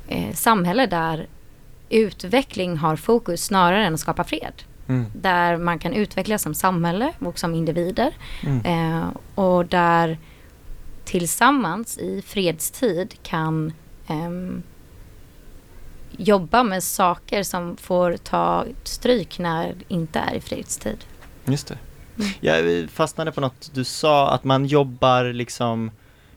eh, 0.07 0.33
samhälle 0.33 0.85
där 0.85 1.27
utveckling 1.89 2.77
har 2.77 2.95
fokus 2.95 3.43
snarare 3.45 3.85
än 3.85 3.93
att 3.93 3.99
skapa 3.99 4.23
fred. 4.23 4.53
Mm. 4.87 5.05
Där 5.15 5.57
man 5.57 5.79
kan 5.79 5.93
utvecklas 5.93 6.41
som 6.41 6.53
samhälle 6.53 7.13
och 7.19 7.39
som 7.39 7.55
individer. 7.55 8.13
Mm. 8.43 8.65
Eh, 8.65 9.09
och 9.35 9.65
där 9.65 10.17
tillsammans 11.05 11.97
i 11.97 12.21
fredstid 12.21 13.15
kan 13.23 13.73
ehm, 14.07 14.63
jobba 16.17 16.63
med 16.63 16.83
saker 16.83 17.43
som 17.43 17.77
får 17.77 18.17
ta 18.17 18.65
stryk 18.83 19.39
när 19.39 19.67
det 19.67 19.93
inte 19.93 20.19
är 20.19 20.33
i 20.33 20.41
fredstid. 20.41 20.97
Just 21.45 21.67
det. 21.67 21.77
Mm. 22.17 22.31
Jag 22.39 22.89
fastnade 22.89 23.31
på 23.31 23.41
något 23.41 23.71
du 23.73 23.83
sa, 23.83 24.29
att 24.29 24.43
man 24.43 24.65
jobbar 24.65 25.33
liksom 25.33 25.91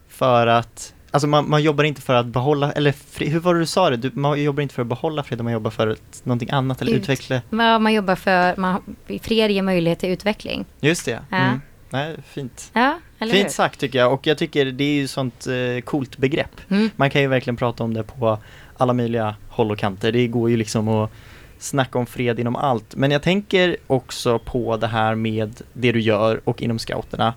för 0.08 0.46
att 0.46 0.93
Alltså 1.14 1.26
man, 1.26 1.50
man 1.50 1.62
jobbar 1.62 1.84
inte 1.84 2.00
för 2.02 2.14
att 2.14 2.26
behålla, 2.26 2.72
eller 2.72 2.92
fri, 2.92 3.28
hur 3.28 3.40
var 3.40 3.54
det 3.54 3.60
du 3.60 3.66
sa 3.66 3.90
det? 3.90 3.96
Du, 3.96 4.10
man 4.14 4.42
jobbar 4.42 4.62
inte 4.62 4.74
för 4.74 4.82
att 4.82 4.88
behålla 4.88 5.22
fred, 5.22 5.40
man 5.40 5.52
jobbar 5.52 5.70
för 5.70 5.96
någonting 6.22 6.50
annat 6.50 6.82
eller 6.82 6.92
Ut- 6.92 6.98
utveckla 7.02 7.40
Vad 7.50 7.80
man 7.80 7.92
jobbar 7.92 8.14
för, 8.16 8.56
man, 8.56 8.96
fred 9.22 9.50
ger 9.50 9.62
möjlighet 9.62 9.98
till 9.98 10.08
utveckling. 10.10 10.64
Just 10.80 11.04
det, 11.04 11.20
Ja. 11.30 11.36
mm. 11.36 11.60
Nej, 11.90 12.16
fint. 12.28 12.70
Ja, 12.72 12.98
Fint 13.32 13.50
sagt 13.50 13.80
tycker 13.80 13.98
jag 13.98 14.12
och 14.12 14.26
jag 14.26 14.38
tycker 14.38 14.64
det 14.66 14.84
är 14.84 14.94
ju 14.94 15.06
sånt 15.08 15.46
eh, 15.46 15.80
coolt 15.84 16.18
begrepp. 16.18 16.60
Mm. 16.68 16.90
Man 16.96 17.10
kan 17.10 17.22
ju 17.22 17.28
verkligen 17.28 17.56
prata 17.56 17.84
om 17.84 17.94
det 17.94 18.02
på 18.02 18.38
alla 18.76 18.92
möjliga 18.92 19.34
håll 19.48 19.70
och 19.70 19.78
kanter. 19.78 20.12
Det 20.12 20.26
går 20.26 20.50
ju 20.50 20.56
liksom 20.56 20.88
att 20.88 21.10
snacka 21.58 21.98
om 21.98 22.06
fred 22.06 22.40
inom 22.40 22.56
allt. 22.56 22.96
Men 22.96 23.10
jag 23.10 23.22
tänker 23.22 23.76
också 23.86 24.38
på 24.38 24.76
det 24.76 24.86
här 24.86 25.14
med 25.14 25.60
det 25.72 25.92
du 25.92 26.00
gör 26.00 26.40
och 26.44 26.62
inom 26.62 26.78
scouterna. 26.78 27.34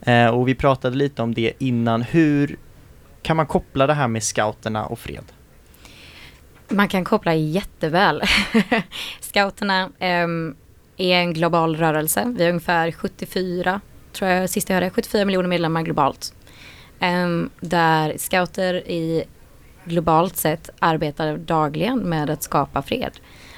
Eh, 0.00 0.26
och 0.26 0.48
vi 0.48 0.54
pratade 0.54 0.96
lite 0.96 1.22
om 1.22 1.34
det 1.34 1.52
innan. 1.58 2.02
Hur 2.02 2.56
kan 3.28 3.36
man 3.36 3.46
koppla 3.46 3.86
det 3.86 3.94
här 3.94 4.08
med 4.08 4.22
scouterna 4.22 4.86
och 4.86 4.98
fred? 4.98 5.24
Man 6.68 6.88
kan 6.88 7.04
koppla 7.04 7.34
jätteväl. 7.34 8.22
Scouterna 9.20 9.90
ehm, 9.98 10.56
är 10.96 11.14
en 11.14 11.32
global 11.32 11.76
rörelse. 11.76 12.34
Vi 12.36 12.42
har 12.44 12.50
ungefär 12.50 12.92
74, 12.92 13.80
tror 14.12 14.30
jag 14.30 14.50
sist 14.50 14.68
jag 14.68 14.74
hörde, 14.74 14.90
74 14.90 15.24
miljoner 15.24 15.48
medlemmar 15.48 15.82
globalt. 15.82 16.34
Ehm, 17.00 17.50
där 17.60 18.14
scouter 18.18 18.74
i 18.74 19.24
globalt 19.84 20.36
sett 20.36 20.70
arbetar 20.78 21.36
dagligen 21.36 21.98
med 21.98 22.30
att 22.30 22.42
skapa 22.42 22.82
fred. 22.82 23.12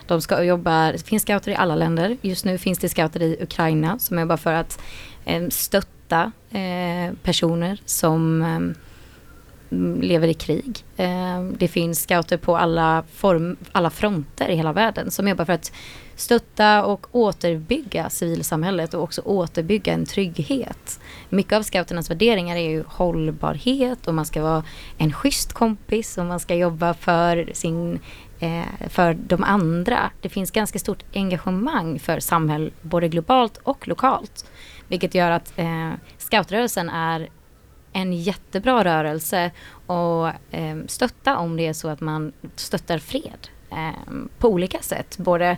De 0.06 0.22
ska 0.22 0.42
jobba, 0.42 0.92
det 0.92 1.06
finns 1.06 1.22
scouter 1.22 1.52
i 1.52 1.54
alla 1.54 1.74
länder. 1.74 2.16
Just 2.20 2.44
nu 2.44 2.58
finns 2.58 2.78
det 2.78 2.88
scouter 2.88 3.22
i 3.22 3.36
Ukraina 3.40 3.98
som 3.98 4.18
jobbar 4.18 4.36
för 4.36 4.52
att 4.52 4.82
em, 5.24 5.50
stötta 5.50 6.32
eh, 6.50 7.14
personer 7.22 7.80
som 7.84 8.42
ehm, 8.42 8.74
Mm, 9.72 10.00
lever 10.00 10.28
i 10.28 10.34
krig. 10.34 10.84
Ehm, 10.96 11.56
det 11.58 11.68
finns 11.68 12.02
scouter 12.02 12.36
på 12.36 12.56
alla, 12.56 13.04
form, 13.12 13.56
alla 13.72 13.90
fronter 13.90 14.48
i 14.48 14.56
hela 14.56 14.72
världen 14.72 15.10
som 15.10 15.28
jobbar 15.28 15.44
för 15.44 15.52
att 15.52 15.72
stötta 16.16 16.84
och 16.84 17.06
återbygga 17.12 18.10
civilsamhället 18.10 18.94
och 18.94 19.02
också 19.02 19.22
återbygga 19.24 19.92
en 19.92 20.06
trygghet. 20.06 21.00
Mycket 21.28 21.52
av 21.52 21.62
scouternas 21.62 22.10
värderingar 22.10 22.56
är 22.56 22.70
ju 22.70 22.84
hållbarhet 22.86 24.08
och 24.08 24.14
man 24.14 24.26
ska 24.26 24.42
vara 24.42 24.64
en 24.98 25.12
schysst 25.12 25.52
kompis 25.52 26.18
och 26.18 26.26
man 26.26 26.40
ska 26.40 26.54
jobba 26.54 26.94
för 26.94 27.50
sin 27.52 27.98
eh, 28.40 28.88
för 28.88 29.14
de 29.14 29.44
andra. 29.44 30.10
Det 30.20 30.28
finns 30.28 30.50
ganska 30.50 30.78
stort 30.78 31.04
engagemang 31.14 31.98
för 31.98 32.20
samhälle 32.20 32.70
både 32.82 33.08
globalt 33.08 33.58
och 33.62 33.88
lokalt. 33.88 34.50
Vilket 34.88 35.14
gör 35.14 35.30
att 35.30 35.52
eh, 35.56 35.90
scoutrörelsen 36.18 36.88
är 36.88 37.28
en 37.92 38.12
jättebra 38.12 38.84
rörelse 38.84 39.50
och 39.86 40.28
eh, 40.28 40.76
stötta 40.86 41.38
om 41.38 41.56
det 41.56 41.66
är 41.66 41.72
så 41.72 41.88
att 41.88 42.00
man 42.00 42.32
stöttar 42.56 42.98
fred 42.98 43.48
eh, 43.70 44.14
på 44.38 44.48
olika 44.48 44.78
sätt. 44.78 45.18
Både, 45.18 45.56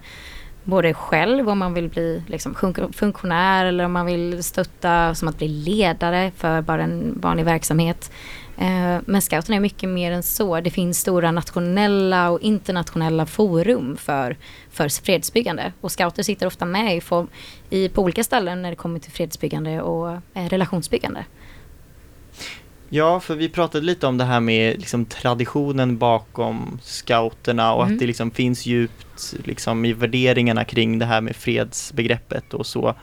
både 0.65 0.95
själv 0.95 1.49
om 1.49 1.59
man 1.59 1.75
vill 1.75 1.89
bli 1.89 2.23
liksom, 2.27 2.55
funktionär 2.93 3.65
eller 3.65 3.85
om 3.85 3.93
man 3.93 4.07
vill 4.07 4.43
stötta 4.45 5.15
som 5.15 5.29
att 5.29 5.39
bli 5.39 5.49
ledare 5.49 6.33
för 6.37 6.63
bara 6.63 6.83
en 6.83 7.21
vanlig 7.21 7.45
verksamhet. 7.45 8.11
Eh, 8.57 8.99
men 9.07 9.23
scouterna 9.23 9.57
är 9.57 9.61
mycket 9.61 9.89
mer 9.89 10.13
än 10.13 10.23
så. 10.23 10.61
Det 10.61 10.71
finns 10.71 11.01
stora 11.01 11.31
nationella 11.31 12.31
och 12.31 12.41
internationella 12.41 13.27
forum 13.27 13.97
för, 13.97 14.37
för 14.71 15.03
fredsbyggande. 15.05 15.73
Och 15.81 15.93
scouter 15.93 16.23
sitter 16.23 16.47
ofta 16.47 16.65
med 16.65 16.97
i, 16.97 17.01
form, 17.01 17.29
i, 17.71 17.89
på 17.89 18.03
olika 18.03 18.25
ställen 18.25 18.63
när 18.63 18.71
det 18.71 18.77
kommer 18.77 18.99
till 18.99 19.13
fredsbyggande 19.13 19.83
och 19.83 20.13
eh, 20.13 20.49
relationsbyggande. 20.49 21.25
Ja, 22.95 23.21
för 23.21 23.35
vi 23.35 23.49
pratade 23.49 23.87
lite 23.87 24.07
om 24.07 24.19
det 24.19 24.25
här 24.25 24.41
med 24.41 24.79
liksom, 24.79 25.05
traditionen 25.05 25.99
bakom 25.99 26.79
scouterna 26.83 27.73
och 27.75 27.83
Mm. 27.83 27.95
att 27.95 28.01
det 28.01 28.07
liksom 28.07 28.31
finns 28.31 28.67
djupt 28.67 29.35
liksom, 29.45 29.85
i 29.85 29.93
värderingarna 29.93 30.65
kring 30.65 30.99
det 30.99 31.07
här 31.07 31.21
med 31.21 31.37
fredsbegreppet 31.37 32.55
och 32.55 32.67
så. 32.67 32.95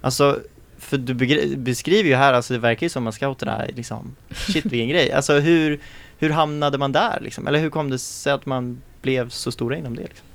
Alltså, 0.00 0.40
för 0.78 0.98
du 0.98 1.14
beskriver 1.56 2.08
ju 2.08 2.14
här, 2.16 2.32
alltså 2.32 2.52
det 2.54 2.58
verkar 2.58 2.84
ju 2.86 2.90
som 2.90 3.06
att 3.06 3.14
scouterna 3.14 3.56
är 3.64 3.72
liksom, 3.72 4.16
shit 4.30 4.64
vilken 4.66 4.88
grej. 4.88 5.12
Alltså 5.12 5.38
hur, 5.38 5.80
hur 6.18 6.30
hamnade 6.30 6.78
man 6.78 6.92
där 6.92 7.18
liksom? 7.22 7.46
Eller 7.46 7.58
hur 7.58 7.70
kom 7.70 7.90
det 7.90 7.98
sig 7.98 8.32
att 8.32 8.46
man 8.46 8.82
blev 9.02 9.28
så 9.28 9.52
stora 9.52 9.76
inom 9.76 9.96
det? 9.96 10.02
Liksom? 10.02 10.26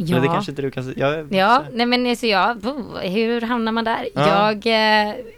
Ja. 0.00 0.16
Eller 0.16 0.28
det 0.28 0.34
kanske 0.34 0.52
inte 0.52 0.62
du 0.62 0.70
kan 0.70 0.84
säga? 0.84 1.26
Ja, 1.30 1.64
nej 1.72 1.86
men 1.86 2.06
alltså 2.06 2.26
ja, 2.26 2.56
bo, 2.62 2.98
hur 2.98 3.40
hamnar 3.40 3.72
man 3.72 3.84
där? 3.84 4.08
Ja. 4.14 4.52
Jag, 4.52 4.66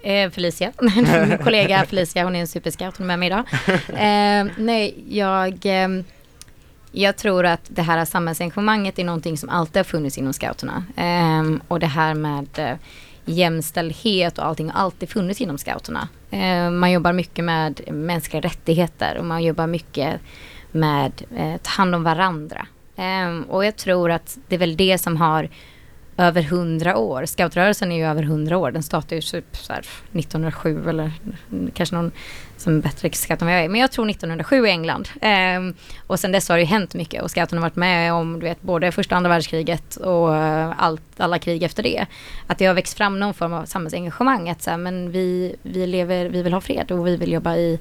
eh, 0.02 0.30
Felicia, 0.30 0.72
min 0.80 1.38
kollega 1.44 1.84
Felicia, 1.86 2.24
hon 2.24 2.36
är 2.36 2.40
en 2.40 2.46
superscout, 2.46 2.96
hon 2.96 3.10
är 3.10 3.16
med 3.16 3.18
mig 3.18 3.26
idag. 3.26 3.44
Eh, 3.88 4.46
nej, 4.56 5.04
jag, 5.08 5.66
eh, 5.66 5.88
jag 6.92 7.16
tror 7.16 7.46
att 7.46 7.60
det 7.68 7.82
här 7.82 8.04
samhällsengagemanget 8.04 8.98
är 8.98 9.04
någonting 9.04 9.38
som 9.38 9.48
alltid 9.48 9.76
har 9.76 9.84
funnits 9.84 10.18
inom 10.18 10.32
scouterna. 10.32 10.84
Eh, 10.96 11.62
och 11.68 11.80
det 11.80 11.86
här 11.86 12.14
med 12.14 12.48
eh, 12.56 12.76
jämställdhet 13.24 14.38
och 14.38 14.46
allting 14.46 14.70
har 14.70 14.80
alltid 14.80 15.10
funnits 15.10 15.40
inom 15.40 15.58
scouterna. 15.58 16.08
Eh, 16.30 16.70
man 16.70 16.92
jobbar 16.92 17.12
mycket 17.12 17.44
med 17.44 17.80
mänskliga 17.92 18.42
rättigheter 18.42 19.18
och 19.18 19.24
man 19.24 19.42
jobbar 19.42 19.66
mycket 19.66 20.20
med 20.72 21.12
eh, 21.36 21.56
ta 21.62 21.70
hand 21.70 21.94
om 21.94 22.02
varandra. 22.02 22.66
Um, 23.00 23.42
och 23.42 23.64
jag 23.64 23.76
tror 23.76 24.10
att 24.10 24.38
det 24.48 24.54
är 24.54 24.58
väl 24.58 24.76
det 24.76 24.98
som 24.98 25.16
har 25.16 25.48
över 26.16 26.42
hundra 26.42 26.96
år. 26.96 27.26
Scoutrörelsen 27.26 27.92
är 27.92 27.96
ju 27.96 28.04
över 28.04 28.22
hundra 28.22 28.56
år. 28.56 28.70
Den 28.70 28.82
startade 28.82 29.14
ju 29.14 29.20
typ 29.20 29.54
1907 29.54 30.88
eller 30.88 31.12
kanske 31.74 31.94
någon 31.94 32.12
som 32.56 32.76
är 32.76 32.82
bättre 32.82 33.10
scout 33.12 33.40
än 33.42 33.46
vad 33.46 33.56
jag 33.56 33.64
är. 33.64 33.68
Men 33.68 33.80
jag 33.80 33.92
tror 33.92 34.10
1907 34.10 34.66
i 34.66 34.70
England. 34.70 35.08
Um, 35.56 35.74
och 36.06 36.20
sen 36.20 36.32
dess 36.32 36.48
har 36.48 36.56
det 36.56 36.62
ju 36.62 36.66
hänt 36.66 36.94
mycket 36.94 37.22
och 37.22 37.30
scouterna 37.30 37.60
har 37.60 37.68
varit 37.68 37.76
med 37.76 38.12
om 38.12 38.40
du 38.40 38.46
vet, 38.46 38.62
både 38.62 38.92
första 38.92 39.14
och 39.14 39.16
andra 39.16 39.30
världskriget 39.30 39.96
och 39.96 40.36
eh, 40.36 40.72
allt, 40.76 41.02
alla 41.16 41.38
krig 41.38 41.62
efter 41.62 41.82
det. 41.82 42.06
Att 42.46 42.58
det 42.58 42.66
har 42.66 42.74
växt 42.74 42.96
fram 42.96 43.20
någon 43.20 43.34
form 43.34 43.52
av 43.52 43.64
samhällsengagemang. 43.64 44.50
Att 44.50 44.62
så 44.62 44.70
här, 44.70 44.78
men 44.78 45.10
vi, 45.10 45.56
vi, 45.62 45.86
lever, 45.86 46.26
vi 46.26 46.42
vill 46.42 46.52
ha 46.52 46.60
fred 46.60 46.92
och 46.92 47.06
vi 47.06 47.16
vill 47.16 47.32
jobba 47.32 47.56
i, 47.56 47.78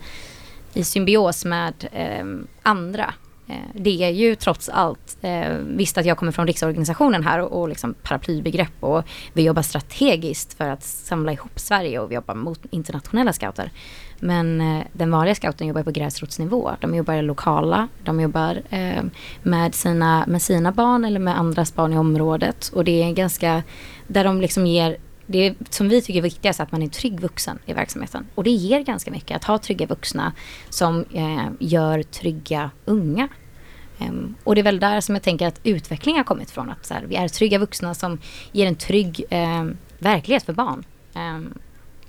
i 0.73 0.83
symbios 0.83 1.45
med 1.45 1.87
um, 2.21 2.47
andra. 2.63 3.13
Eh, 3.49 3.55
det 3.73 4.03
är 4.03 4.09
ju 4.09 4.35
trots 4.35 4.69
allt, 4.69 5.17
eh, 5.21 5.49
visst 5.65 5.97
att 5.97 6.05
jag 6.05 6.17
kommer 6.17 6.31
från 6.31 6.47
riksorganisationen 6.47 7.23
här 7.23 7.39
och, 7.39 7.61
och 7.61 7.69
liksom 7.69 7.93
paraplybegrepp 7.93 8.73
och 8.79 9.03
vi 9.33 9.43
jobbar 9.43 9.61
strategiskt 9.61 10.53
för 10.53 10.69
att 10.69 10.83
samla 10.83 11.31
ihop 11.31 11.59
Sverige 11.59 11.99
och 11.99 12.11
vi 12.11 12.15
jobbar 12.15 12.35
mot 12.35 12.59
internationella 12.69 13.33
scouter. 13.33 13.71
Men 14.19 14.61
eh, 14.61 14.83
den 14.93 15.11
vanliga 15.11 15.35
scouten 15.35 15.67
jobbar 15.67 15.83
på 15.83 15.91
gräsrotsnivå. 15.91 16.71
De 16.79 16.95
jobbar 16.95 17.21
lokala, 17.21 17.87
de 18.03 18.21
jobbar 18.21 18.61
eh, 18.69 19.03
med, 19.43 19.75
sina, 19.75 20.25
med 20.27 20.41
sina 20.41 20.71
barn 20.71 21.05
eller 21.05 21.19
med 21.19 21.39
andras 21.39 21.75
barn 21.75 21.93
i 21.93 21.97
området. 21.97 22.71
Och 22.73 22.83
det 22.83 23.03
är 23.03 23.13
ganska, 23.13 23.63
där 24.07 24.23
de 24.23 24.41
liksom 24.41 24.67
ger 24.67 24.97
det 25.31 25.47
är, 25.47 25.55
som 25.69 25.89
vi 25.89 26.01
tycker 26.01 26.19
är 26.19 26.23
viktigast 26.23 26.59
att 26.59 26.71
man 26.71 26.81
är 26.81 26.87
trygg 26.87 27.19
vuxen 27.19 27.59
i 27.65 27.73
verksamheten. 27.73 28.25
Och 28.35 28.43
det 28.43 28.49
ger 28.49 28.79
ganska 28.83 29.11
mycket 29.11 29.35
att 29.37 29.43
ha 29.43 29.57
trygga 29.57 29.85
vuxna 29.85 30.33
som 30.69 31.05
eh, 31.13 31.47
gör 31.59 32.03
trygga 32.03 32.71
unga. 32.85 33.27
Ehm, 33.99 34.35
och 34.43 34.55
det 34.55 34.61
är 34.61 34.63
väl 34.63 34.79
där 34.79 35.01
som 35.01 35.15
jag 35.15 35.23
tänker 35.23 35.47
att 35.47 35.59
utveckling 35.63 36.17
har 36.17 36.23
kommit 36.23 36.51
från. 36.51 36.69
Att 36.69 36.85
så 36.85 36.93
här, 36.93 37.03
vi 37.03 37.15
är 37.15 37.27
trygga 37.27 37.57
vuxna 37.59 37.93
som 37.93 38.17
ger 38.51 38.67
en 38.67 38.75
trygg 38.75 39.23
eh, 39.29 39.65
verklighet 39.99 40.43
för 40.43 40.53
barn. 40.53 40.83
Ehm, 41.13 41.53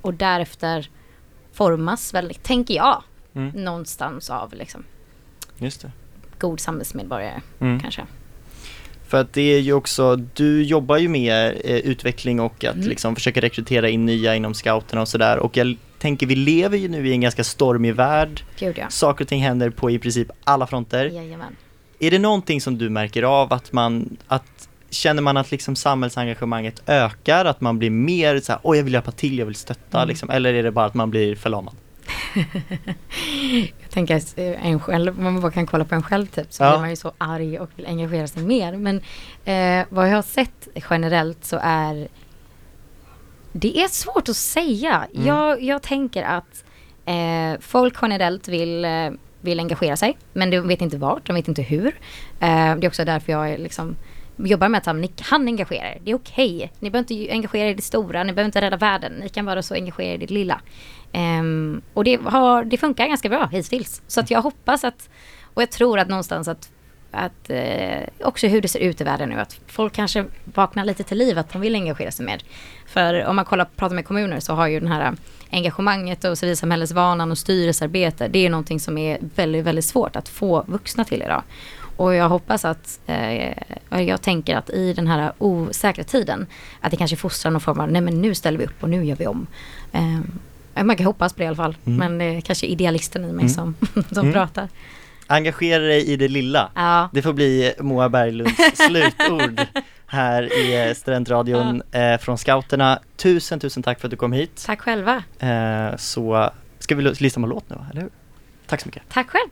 och 0.00 0.14
därefter 0.14 0.90
formas 1.52 2.14
väl, 2.14 2.34
tänker 2.42 2.74
jag, 2.74 3.02
Mm, 3.34 3.64
någonstans 3.64 4.30
av 4.30 4.54
liksom, 4.54 4.84
just 5.58 5.80
det. 5.82 5.92
god 6.38 6.60
samhällsmedborgare 6.60 7.40
Mm. 7.60 7.80
kanske. 7.80 8.06
För 9.10 9.20
att 9.20 9.32
det 9.32 9.40
är 9.54 9.58
ju 9.58 9.72
också, 9.72 10.16
du 10.16 10.62
jobbar 10.62 10.96
ju 10.96 11.08
med 11.08 11.52
eh, 11.64 11.76
utveckling 11.76 12.40
och 12.40 12.64
att 12.64 12.74
Mm. 12.76 12.88
liksom 12.88 13.14
försöka 13.14 13.40
rekrytera 13.40 13.88
in 13.88 14.06
nya 14.06 14.34
inom 14.36 14.54
scouterna 14.54 15.00
och 15.02 15.08
sådär 15.08 15.38
och 15.38 15.56
jag 15.56 15.76
tänker 15.98 16.26
vi 16.26 16.36
lever 16.36 16.78
ju 16.78 16.88
nu 16.88 17.08
i 17.08 17.12
en 17.12 17.20
ganska 17.20 17.44
stormig 17.44 17.94
värld. 17.94 18.42
Gud 18.58 18.78
ja. 18.78 18.88
Saker 18.90 19.24
och 19.24 19.28
ting 19.28 19.42
händer 19.42 19.70
på 19.70 19.90
i 19.90 19.98
princip 19.98 20.28
alla 20.44 20.66
fronter. 20.66 21.04
Jajamän. 21.06 21.56
Är 21.98 22.10
det 22.10 22.18
någonting 22.18 22.60
som 22.60 22.78
du 22.78 22.88
märker 22.90 23.22
av 23.22 23.52
att 23.52 23.72
man, 23.72 24.16
att 24.26 24.68
känner 24.90 25.22
man 25.22 25.36
att 25.36 25.50
liksom 25.50 25.76
samhällsengagemanget 25.76 26.82
ökar, 26.86 27.44
att 27.44 27.60
man 27.60 27.78
blir 27.78 27.90
mer 27.90 28.40
så 28.40 28.52
här, 28.52 28.60
åh 28.64 28.76
jag 28.76 28.84
vill 28.84 28.92
hjälpa 28.92 29.10
till, 29.12 29.38
jag 29.38 29.46
vill 29.46 29.54
stötta 29.54 29.98
Mm. 29.98 30.08
liksom, 30.08 30.30
eller 30.30 30.54
är 30.54 30.62
det 30.62 30.70
bara 30.70 30.84
att 30.86 30.94
man 30.94 31.10
blir 31.10 31.36
förlamad? 31.36 31.74
Jag 33.82 33.90
tänker 33.90 34.16
att 34.16 34.38
eh, 34.38 34.66
en 34.66 34.80
själv, 34.80 35.18
man 35.20 35.40
bara 35.40 35.52
kan 35.52 35.66
kolla 35.66 35.84
på 35.84 35.94
en 35.94 36.02
själv 36.02 36.26
typ, 36.26 36.52
så 36.52 36.62
Ja. 36.62 36.70
blir 36.70 36.80
man 36.80 36.90
ju 36.90 36.96
så 36.96 37.12
arg 37.18 37.58
och 37.58 37.70
vill 37.76 37.86
engagera 37.86 38.26
sig 38.26 38.42
mer. 38.42 38.76
Men 38.76 38.96
eh, 39.44 39.86
vad 39.90 40.08
jag 40.08 40.14
har 40.14 40.22
sett 40.22 40.68
generellt 40.90 41.44
så 41.44 41.58
är 41.62 42.08
det 43.52 43.78
är 43.80 43.88
svårt 43.88 44.28
att 44.28 44.36
säga. 44.36 45.06
Mm. 45.14 45.26
Jag, 45.26 45.62
jag 45.62 45.82
tänker 45.82 46.22
att 46.22 46.64
eh, 47.04 47.60
folk 47.60 47.94
generellt 48.02 48.48
vill, 48.48 48.84
eh, 48.84 49.10
vill 49.40 49.60
engagera 49.60 49.96
sig, 49.96 50.18
men 50.32 50.50
de 50.50 50.60
vet 50.60 50.80
inte 50.80 50.96
vart, 50.98 51.26
de 51.26 51.32
vet 51.36 51.48
inte 51.48 51.62
hur. 51.62 51.86
Eh, 52.40 52.76
det 52.76 52.86
är 52.86 52.88
också 52.88 53.04
därför 53.04 53.32
jag 53.32 53.50
är 53.50 53.58
liksom 53.58 53.96
jobbar 54.44 54.68
med 54.68 54.78
att 54.78 54.86
här, 54.86 54.92
ni 54.92 55.08
kan 55.08 55.48
engagera 55.48 55.88
er. 55.88 55.98
Det 56.04 56.10
är 56.10 56.14
okej. 56.14 56.72
Ni 56.78 56.90
behöver 56.90 57.12
inte 57.12 57.32
engagera 57.32 57.66
er 57.66 57.70
i 57.70 57.74
det 57.74 57.82
stora, 57.82 58.24
ni 58.24 58.32
behöver 58.32 58.48
inte 58.48 58.60
rädda 58.60 58.76
världen. 58.76 59.12
Ni 59.12 59.28
kan 59.28 59.44
vara 59.44 59.62
så 59.62 59.74
engagera 59.74 60.06
er 60.06 60.14
i 60.14 60.26
det 60.26 60.34
lilla. 60.34 60.60
Um, 61.12 61.82
och 61.94 62.04
det, 62.04 62.20
har, 62.24 62.64
det 62.64 62.76
funkar 62.76 63.06
ganska 63.06 63.28
bra 63.28 63.46
hittills. 63.46 64.02
Så 64.06 64.20
att 64.20 64.30
jag 64.30 64.42
hoppas 64.42 64.84
att, 64.84 65.08
och 65.54 65.62
jag 65.62 65.70
tror 65.70 65.98
att 65.98 66.08
någonstans 66.08 66.48
att, 66.48 66.70
att 67.10 67.50
eh, 67.50 68.00
också 68.20 68.46
hur 68.46 68.60
det 68.60 68.68
ser 68.68 68.80
ut 68.80 69.00
i 69.00 69.04
världen 69.04 69.28
nu, 69.28 69.40
att 69.40 69.60
folk 69.66 69.92
kanske 69.92 70.24
vaknar 70.44 70.84
lite 70.84 71.02
till 71.02 71.18
liv, 71.18 71.38
att 71.38 71.52
de 71.52 71.60
vill 71.60 71.74
engagera 71.74 72.10
sig 72.10 72.26
mer. 72.26 72.40
För 72.86 73.24
om 73.24 73.36
man 73.36 73.44
kollar, 73.44 73.64
pratar 73.76 73.94
med 73.94 74.04
kommuner 74.04 74.40
så 74.40 74.54
har 74.54 74.66
ju 74.66 74.80
den 74.80 74.92
här 74.92 75.14
engagemanget 75.50 76.24
och 76.24 76.38
civilsamhällesvanan 76.38 77.30
och 77.30 77.38
styrelsearbete, 77.38 78.28
det 78.28 78.46
är 78.46 78.50
någonting 78.50 78.80
som 78.80 78.98
är 78.98 79.18
väldigt, 79.34 79.64
väldigt 79.64 79.84
svårt 79.84 80.16
att 80.16 80.28
få 80.28 80.64
vuxna 80.66 81.04
till 81.04 81.22
idag. 81.22 81.42
Och 82.00 82.14
jag 82.14 82.28
hoppas 82.28 82.64
att, 82.64 83.00
eh, 83.06 83.52
jag 83.90 84.22
tänker 84.22 84.56
att 84.56 84.70
i 84.70 84.92
den 84.92 85.06
här 85.06 85.32
osäkra 85.38 86.04
tiden, 86.04 86.46
att 86.80 86.90
det 86.90 86.96
kanske 86.96 87.16
fostrar 87.16 87.50
någon 87.52 87.60
form 87.60 87.80
av, 87.80 87.90
nej 87.92 88.00
men 88.02 88.20
nu 88.22 88.34
ställer 88.34 88.58
vi 88.58 88.64
upp 88.64 88.82
och 88.82 88.90
nu 88.90 89.04
gör 89.04 89.16
vi 89.16 89.26
om. 89.26 89.46
Eh, 89.92 90.84
man 90.84 90.96
kan 90.96 91.06
hoppas 91.06 91.32
på 91.32 91.38
det 91.38 91.44
i 91.44 91.46
alla 91.46 91.56
fall, 91.56 91.76
Mm. 91.84 91.98
men 91.98 92.18
det 92.18 92.24
är 92.24 92.40
kanske 92.40 92.66
idealisten 92.66 93.24
i 93.24 93.32
mig 93.32 93.42
Mm. 93.42 93.48
som, 93.48 93.74
som 94.12 94.18
Mm. 94.18 94.32
pratar. 94.32 94.68
Engagera 95.26 95.82
dig 95.82 96.04
i 96.06 96.16
det 96.16 96.28
lilla. 96.28 96.70
Ja, 96.74 97.08
Det 97.12 97.22
får 97.22 97.32
bli 97.32 97.72
Moa 97.80 98.08
Berglunds 98.08 98.56
slutord 98.86 99.60
här 100.06 100.58
i 100.58 100.88
eh, 100.88 100.94
Studentradion 100.94 101.82
eh, 101.92 102.18
från 102.18 102.38
scouterna. 102.38 102.98
Tusen, 103.16 103.60
tusen 103.60 103.82
tack 103.82 104.00
för 104.00 104.06
att 104.08 104.10
du 104.10 104.16
kom 104.16 104.32
hit. 104.32 104.62
tack 104.66 104.80
själva. 104.80 105.22
Eh, 105.38 105.96
så 105.96 106.50
ska 106.78 106.94
vi 106.94 107.02
lyssna 107.02 107.42
på 107.42 107.48
låt 107.48 107.70
nu, 107.70 107.76
eller 107.90 108.00
hur? 108.00 108.10
Tack 108.66 108.80
så 108.80 108.88
mycket. 108.88 109.02
Tack 109.08 109.28
själv. 109.30 109.48